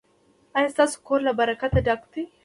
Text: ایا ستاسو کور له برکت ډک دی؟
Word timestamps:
ایا 0.57 0.73
ستاسو 0.73 0.95
کور 1.07 1.19
له 1.27 1.31
برکت 1.39 1.71
ډک 1.85 2.01
دی؟ 2.11 2.23